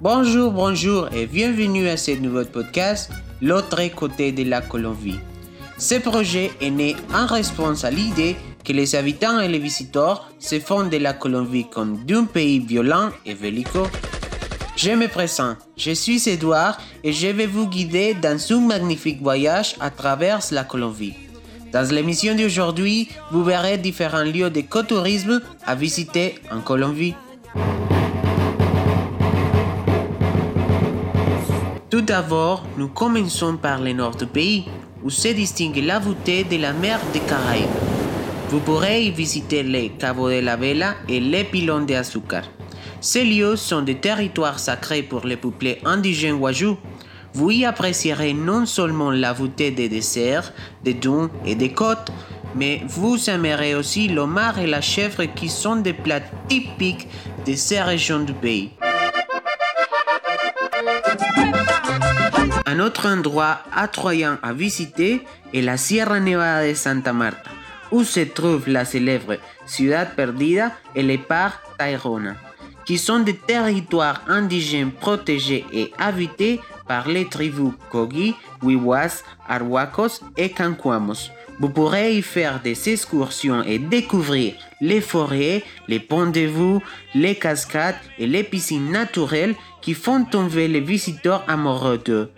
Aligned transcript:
Bonjour, 0.00 0.50
bonjour 0.50 1.08
et 1.14 1.26
bienvenue 1.26 1.88
à 1.88 1.96
ce 1.96 2.10
nouveau 2.10 2.44
podcast, 2.44 3.12
L'autre 3.40 3.86
côté 3.94 4.32
de 4.32 4.42
la 4.42 4.60
Colombie. 4.60 5.20
Ce 5.78 5.94
projet 5.94 6.50
est 6.60 6.70
né 6.70 6.96
en 7.14 7.26
réponse 7.26 7.84
à 7.84 7.92
l'idée 7.92 8.34
que 8.64 8.72
les 8.72 8.96
habitants 8.96 9.38
et 9.38 9.46
les 9.46 9.60
visiteurs 9.60 10.28
se 10.40 10.58
font 10.58 10.88
de 10.88 10.96
la 10.96 11.12
Colombie 11.12 11.68
comme 11.70 12.04
d'un 12.04 12.24
pays 12.24 12.58
violent 12.58 13.10
et 13.24 13.34
belliqueux. 13.34 13.86
Je 14.74 14.90
me 14.90 15.06
présente, 15.06 15.58
je 15.76 15.92
suis 15.92 16.28
Edouard 16.28 16.78
et 17.04 17.12
je 17.12 17.28
vais 17.28 17.46
vous 17.46 17.68
guider 17.68 18.14
dans 18.14 18.40
un 18.52 18.60
magnifique 18.60 19.22
voyage 19.22 19.76
à 19.78 19.90
travers 19.90 20.40
la 20.50 20.64
Colombie. 20.64 21.14
Dans 21.74 21.90
l'émission 21.90 22.36
d'aujourd'hui, 22.36 23.08
vous 23.32 23.42
verrez 23.42 23.78
différents 23.78 24.22
lieux 24.22 24.48
d'écotourisme 24.48 25.40
à 25.66 25.74
visiter 25.74 26.36
en 26.52 26.60
Colombie. 26.60 27.16
Tout 31.90 32.00
d'abord, 32.00 32.62
nous 32.78 32.86
commençons 32.86 33.56
par 33.56 33.80
le 33.80 33.92
nord 33.92 34.14
du 34.14 34.26
pays, 34.26 34.66
où 35.02 35.10
se 35.10 35.26
distingue 35.26 35.82
la 35.84 35.98
beauté 35.98 36.44
de 36.44 36.58
la 36.58 36.72
mer 36.72 37.00
des 37.12 37.18
Caraïbes. 37.18 37.66
Vous 38.50 38.60
pourrez 38.60 39.06
y 39.06 39.10
visiter 39.10 39.64
les 39.64 39.88
Cabo 39.88 40.30
de 40.30 40.38
la 40.38 40.54
Vela 40.54 40.94
et 41.08 41.18
les 41.18 41.42
pylônes 41.42 41.86
d'Azúcar. 41.86 42.44
Ces 43.00 43.24
lieux 43.24 43.56
sont 43.56 43.82
des 43.82 43.96
territoires 43.96 44.60
sacrés 44.60 45.02
pour 45.02 45.26
les 45.26 45.36
peuplés 45.36 45.80
indigènes 45.84 46.36
Wajou. 46.36 46.78
Vous 47.34 47.50
y 47.50 47.64
apprécierez 47.64 48.32
non 48.32 48.64
seulement 48.64 49.10
la 49.10 49.34
beauté 49.34 49.72
des 49.72 49.88
déserts, 49.88 50.52
des 50.84 50.94
dunes 50.94 51.30
et 51.44 51.56
des 51.56 51.72
côtes, 51.72 52.12
mais 52.54 52.82
vous 52.86 53.28
aimerez 53.28 53.74
aussi 53.74 54.06
l'homard 54.06 54.60
et 54.60 54.68
la 54.68 54.80
chèvre 54.80 55.24
qui 55.24 55.48
sont 55.48 55.76
des 55.76 55.92
plats 55.92 56.22
typiques 56.48 57.08
de 57.44 57.54
ces 57.54 57.82
régions 57.82 58.20
du 58.20 58.32
pays. 58.32 58.70
Un 62.66 62.78
autre 62.78 63.08
endroit 63.08 63.58
attrayant 63.74 64.38
à 64.42 64.52
visiter 64.52 65.22
est 65.52 65.60
la 65.60 65.76
Sierra 65.76 66.20
Nevada 66.20 66.68
de 66.68 66.74
Santa 66.74 67.12
Marta, 67.12 67.50
où 67.90 68.04
se 68.04 68.20
trouve 68.20 68.68
la 68.68 68.84
célèbre 68.84 69.38
Ciudad 69.66 70.14
Perdida 70.14 70.70
et 70.94 71.02
les 71.02 71.18
parcs 71.18 71.60
Tayrona, 71.78 72.34
qui 72.84 72.98
sont 72.98 73.20
des 73.20 73.36
territoires 73.36 74.22
indigènes 74.28 74.90
protégés 74.90 75.64
et 75.72 75.92
habités 75.98 76.60
par 76.86 77.08
les 77.08 77.26
tribus 77.26 77.72
Kogi, 77.90 78.34
Wiwas, 78.62 79.22
Arhuacos 79.48 80.20
et 80.36 80.50
Cancuamos. 80.50 81.30
Vous 81.60 81.68
pourrez 81.68 82.16
y 82.16 82.22
faire 82.22 82.60
des 82.60 82.88
excursions 82.88 83.62
et 83.62 83.78
découvrir 83.78 84.54
les 84.80 85.00
forêts, 85.00 85.62
les 85.86 86.00
ponts 86.00 86.26
de 86.26 86.40
vue, 86.40 86.80
les 87.14 87.36
cascades 87.36 87.94
et 88.18 88.26
les 88.26 88.42
piscines 88.42 88.90
naturelles 88.90 89.54
qui 89.80 89.94
font 89.94 90.24
tomber 90.24 90.66
les 90.66 90.80
visiteurs 90.80 91.44
amoureux 91.46 91.98
d'eux. 92.04 92.30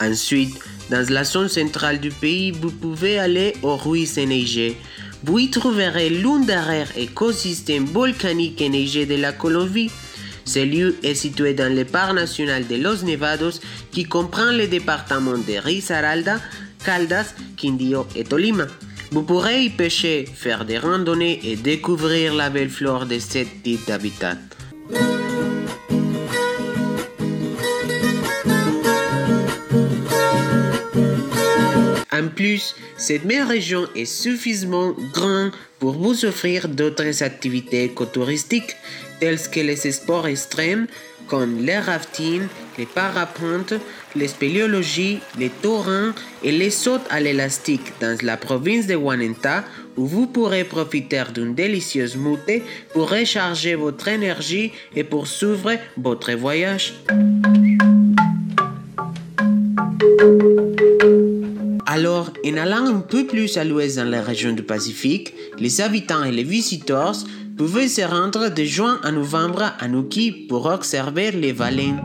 Ensuite, 0.00 0.58
dans 0.90 1.06
la 1.10 1.24
zone 1.24 1.48
centrale 1.48 2.00
du 2.00 2.10
pays, 2.10 2.50
vous 2.50 2.70
pouvez 2.70 3.18
aller 3.18 3.54
aux 3.62 3.76
ruisses 3.76 4.16
enneigées. 4.16 4.76
Vous 5.24 5.38
y 5.38 5.50
trouverez 5.50 6.10
l'un 6.10 6.40
des 6.40 6.54
rares 6.54 6.96
écosystèmes 6.96 7.86
volcaniques 7.86 8.62
enneigés 8.62 9.06
de 9.06 9.16
la 9.16 9.32
Colombie. 9.32 9.90
Ce 10.44 10.60
lieu 10.60 10.96
est 11.02 11.14
situé 11.14 11.54
dans 11.54 11.74
le 11.74 11.84
parc 11.84 12.14
national 12.14 12.66
de 12.66 12.76
Los 12.76 13.04
Nevados 13.04 13.60
qui 13.90 14.04
comprend 14.04 14.50
les 14.50 14.68
départements 14.68 15.36
de 15.36 15.58
Risaralda, 15.58 16.40
Caldas, 16.84 17.34
Quindío 17.56 18.06
et 18.14 18.24
Tolima. 18.24 18.66
Vous 19.10 19.22
pourrez 19.22 19.64
y 19.64 19.70
pêcher, 19.70 20.26
faire 20.32 20.64
des 20.64 20.78
randonnées 20.78 21.40
et 21.42 21.56
découvrir 21.56 22.34
la 22.34 22.50
belle 22.50 22.70
flore 22.70 23.06
de 23.06 23.18
cette 23.18 23.62
type 23.62 23.86
d'habitat. 23.86 24.36
En 32.18 32.28
plus, 32.28 32.74
cette 32.96 33.24
même 33.24 33.46
région 33.46 33.86
est 33.94 34.04
suffisamment 34.04 34.94
grande 35.12 35.52
pour 35.78 35.92
vous 35.92 36.24
offrir 36.24 36.68
d'autres 36.68 37.22
activités 37.22 37.84
écotouristiques 37.84 38.76
telles 39.20 39.38
que 39.50 39.60
les 39.60 39.76
sports 39.76 40.26
extrêmes 40.26 40.86
comme 41.28 41.58
les 41.58 41.78
rafting, 41.78 42.42
les 42.78 42.86
parapentes, 42.86 43.74
les 44.16 44.28
spéléologies, 44.28 45.20
les 45.38 45.50
torrents 45.50 46.12
et 46.42 46.50
les 46.50 46.70
sautes 46.70 47.06
à 47.10 47.20
l'élastique 47.20 47.92
dans 48.00 48.16
la 48.22 48.36
province 48.36 48.86
de 48.86 48.94
Huanenta 48.94 49.64
où 49.96 50.06
vous 50.06 50.26
pourrez 50.26 50.64
profiter 50.64 51.24
d'une 51.34 51.54
délicieuse 51.54 52.16
moutée 52.16 52.62
pour 52.94 53.10
recharger 53.10 53.74
votre 53.74 54.08
énergie 54.08 54.72
et 54.94 55.04
poursuivre 55.04 55.72
votre 55.96 56.32
voyage. 56.32 56.94
Alors, 61.98 62.30
en 62.46 62.56
allant 62.56 62.86
un 62.86 63.00
peu 63.00 63.26
plus 63.26 63.56
à 63.56 63.64
l'ouest 63.64 63.96
dans 63.96 64.08
la 64.08 64.22
région 64.22 64.52
du 64.52 64.62
Pacifique, 64.62 65.34
les 65.58 65.80
habitants 65.80 66.22
et 66.22 66.30
les 66.30 66.44
visiteurs 66.44 67.16
pouvaient 67.56 67.88
se 67.88 68.02
rendre 68.02 68.50
de 68.50 68.62
juin 68.62 69.00
à 69.02 69.10
novembre 69.10 69.72
à 69.80 69.88
Nuki 69.88 70.30
pour 70.48 70.66
observer 70.66 71.32
les 71.32 71.52
baleines. 71.52 72.00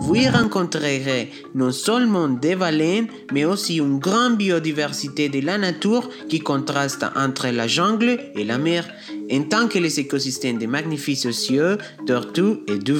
Vous 0.00 0.16
y 0.16 0.28
rencontrerez 0.28 1.30
non 1.54 1.70
seulement 1.70 2.28
des 2.28 2.56
baleines, 2.56 3.06
mais 3.32 3.44
aussi 3.44 3.76
une 3.76 4.00
grande 4.00 4.36
biodiversité 4.36 5.28
de 5.28 5.38
la 5.38 5.58
nature 5.58 6.10
qui 6.28 6.40
contraste 6.40 7.06
entre 7.14 7.46
la 7.46 7.68
jungle 7.68 8.18
et 8.34 8.42
la 8.42 8.58
mer, 8.58 8.84
en 9.32 9.42
tant 9.44 9.68
que 9.68 9.78
les 9.78 10.00
écosystèmes 10.00 10.58
de 10.58 10.66
magnifiques 10.66 11.32
cieux, 11.32 11.78
tortues 12.04 12.64
et 12.66 12.78
du 12.78 12.94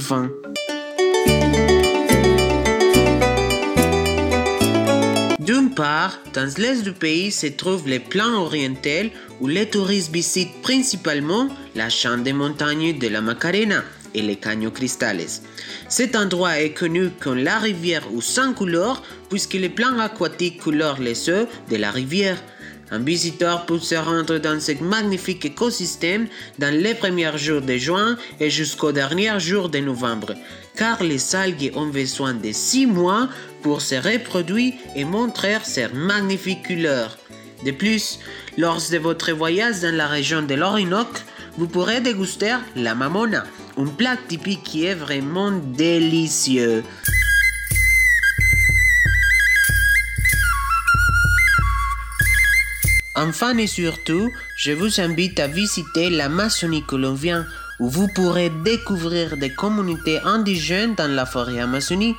D'une 5.47 5.71
part, 5.71 6.19
dans 6.35 6.51
l'est 6.59 6.83
du 6.83 6.91
pays 6.91 7.31
se 7.31 7.47
trouve 7.47 7.89
le 7.89 8.01
plan 8.01 8.33
oriental 8.35 9.11
où 9.41 9.47
les 9.47 9.71
touristes 9.71 10.13
visitent 10.13 10.61
principalement 10.61 11.47
la 11.77 11.89
chaîne 11.89 12.25
des 12.25 12.33
montagnes 12.33 12.99
de 12.99 13.07
la 13.07 13.21
Macarena 13.21 13.85
et 14.13 14.23
les 14.23 14.35
Caños 14.35 14.73
Cristales. 14.73 15.29
Cet 15.89 16.17
endroit 16.17 16.59
est 16.59 16.73
connu 16.73 17.11
comme 17.21 17.39
la 17.39 17.61
rivière 17.61 18.13
aux 18.13 18.21
cinq 18.21 18.55
couleurs 18.55 19.05
puisque 19.31 19.55
les 19.55 19.69
plans 19.69 20.01
aquatiques 20.01 20.61
colorent 20.61 21.01
les 21.01 21.31
eaux 21.31 21.47
de 21.71 21.77
la 21.77 21.93
rivière. 21.93 22.43
Un 22.91 23.01
visiteur 23.01 23.67
peut 23.67 23.81
se 23.81 23.97
rendre 23.97 24.39
dans 24.39 24.61
ce 24.61 24.73
magnifique 24.83 25.45
écosystème 25.45 26.29
dans 26.59 26.73
les 26.73 26.95
premiers 26.95 27.37
jours 27.37 27.61
de 27.61 27.77
juin 27.77 28.17
et 28.39 28.49
jusqu'au 28.49 28.93
dernier 28.93 29.39
jour 29.41 29.69
de 29.69 29.79
novembre, 29.79 30.35
car 30.77 31.03
les 31.03 31.35
algues 31.35 31.73
ont 31.75 31.89
besoin 31.89 32.35
de 32.35 32.53
six 32.53 32.87
mois 32.87 33.29
pour 33.63 33.81
se 33.81 33.97
reproduire 33.97 34.75
et 34.95 35.05
montrer 35.05 35.59
ces 35.65 35.89
magnifiques 35.89 36.67
couleurs. 36.67 37.19
De 37.65 37.73
plus, 37.73 38.21
lors 38.57 38.81
de 38.93 38.99
votre 38.99 39.33
voyage 39.33 39.81
dans 39.81 39.95
la 39.95 40.07
région 40.07 40.43
de 40.43 40.55
l'Orinoque, 40.55 41.23
vous 41.59 41.67
pourrez 41.67 42.01
déguster 42.01 42.55
la 42.77 42.95
mamona, 42.95 43.45
un 43.79 43.87
plat 43.87 44.17
typique 44.29 44.63
qui 44.63 44.85
est 44.85 44.95
vraiment 44.95 45.51
délicieux. 45.51 46.85
Enfin 53.19 53.57
et 53.57 53.67
surtout, 53.67 54.31
je 54.57 54.73
vous 54.73 55.01
invite 55.01 55.41
à 55.41 55.47
visiter 55.47 56.11
l'Amazonie 56.11 56.83
colombienne 56.83 57.47
où 57.81 57.89
vous 57.89 58.09
pourrez 58.09 58.51
découvrir 58.51 59.39
des 59.39 59.55
communautés 59.55 60.21
indigènes 60.23 60.95
dans 60.95 61.11
la 61.11 61.25
forêt 61.25 61.61
Amazonie. 61.61 62.15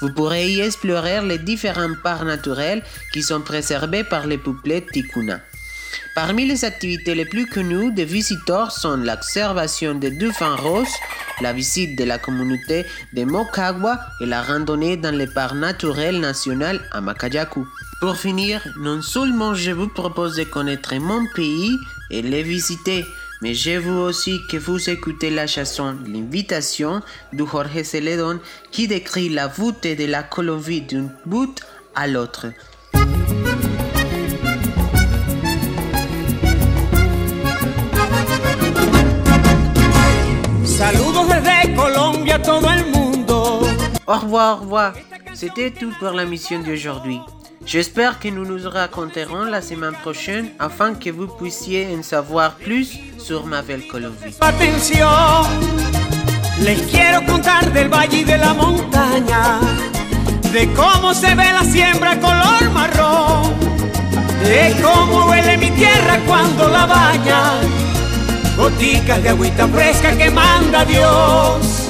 Vous 0.00 0.12
pourrez 0.12 0.48
y 0.52 0.60
explorer 0.60 1.20
les 1.26 1.38
différents 1.38 1.96
parcs 2.04 2.24
naturels 2.24 2.84
qui 3.12 3.24
sont 3.24 3.40
préservés 3.40 4.04
par 4.04 4.28
les 4.28 4.38
peuplés 4.38 4.86
Ticuna. 4.92 5.40
Parmi 6.14 6.46
les 6.46 6.64
activités 6.64 7.14
les 7.14 7.24
plus 7.24 7.46
connues 7.46 7.92
des 7.92 8.04
visiteurs 8.04 8.72
sont 8.72 8.96
l'observation 8.96 9.94
des 9.94 10.10
dauphins 10.10 10.56
roses, 10.56 10.94
la 11.40 11.52
visite 11.52 11.96
de 11.98 12.04
la 12.04 12.18
communauté 12.18 12.86
de 13.12 13.24
Mocagua 13.24 14.00
et 14.20 14.26
la 14.26 14.42
randonnée 14.42 14.96
dans 14.96 15.16
le 15.16 15.26
parc 15.26 15.54
naturel 15.54 16.20
national 16.20 16.80
à 16.92 17.00
Macayacu. 17.00 17.60
Pour 18.00 18.16
finir, 18.16 18.62
non 18.78 19.02
seulement 19.02 19.54
je 19.54 19.70
vous 19.70 19.88
propose 19.88 20.36
de 20.36 20.44
connaître 20.44 20.94
mon 20.96 21.26
pays 21.34 21.76
et 22.10 22.22
le 22.22 22.42
visiter, 22.42 23.04
mais 23.42 23.54
je 23.54 23.78
veux 23.78 23.98
aussi 23.98 24.40
que 24.50 24.56
vous 24.56 24.90
écoutez 24.90 25.30
la 25.30 25.46
chanson 25.46 25.96
L'invitation 26.06 27.02
de 27.32 27.44
Jorge 27.44 27.82
Celedon 27.82 28.40
qui 28.70 28.88
décrit 28.88 29.28
la 29.28 29.48
beauté 29.48 29.94
de 29.94 30.06
la 30.06 30.22
Colombie 30.22 30.82
d'un 30.82 31.08
bout 31.26 31.54
à 31.94 32.06
l'autre. 32.06 32.46
Todo 42.48 42.70
el 42.70 42.86
mundo. 42.86 43.60
Au 44.06 44.14
revoir, 44.14 44.56
au 44.56 44.60
revoir. 44.62 44.94
C'était 45.34 45.70
tout 45.70 45.92
pour 46.00 46.12
la 46.12 46.24
mission 46.24 46.60
d'aujourd'hui. 46.60 47.20
J'espère 47.66 48.18
que 48.18 48.28
nous 48.28 48.46
nous 48.46 48.70
raconterons 48.70 49.44
la 49.44 49.60
semaine 49.60 49.92
prochaine 50.02 50.52
afin 50.58 50.94
que 50.94 51.10
vous 51.10 51.26
puissiez 51.26 51.86
en 51.94 52.02
savoir 52.02 52.54
plus 52.54 52.98
sur 53.18 53.44
ma 53.44 53.60
belle 53.60 53.86
Colombie. 53.86 54.34
Atención, 54.40 55.44
les 56.62 56.80
quiero 56.90 57.18
contar 57.26 57.70
del 57.74 57.90
valle 57.90 58.20
y 58.20 58.24
de 58.24 58.38
la 58.38 58.54
montaña, 58.54 59.60
de 60.50 60.72
cómo 60.72 61.12
se 61.12 61.34
ve 61.34 61.52
la 61.52 61.64
siembra 61.64 62.18
color 62.18 62.70
marrón, 62.72 63.52
de 64.42 64.74
cómo 64.82 65.26
huele 65.28 65.58
mi 65.58 65.70
tierra 65.72 66.18
cuando 66.26 66.66
la 66.70 66.86
baña, 66.86 67.42
goticas 68.56 69.22
de 69.22 69.28
agüita 69.28 69.68
fresca 69.68 70.16
que 70.16 70.30
manda 70.30 70.86
Dios. 70.86 71.87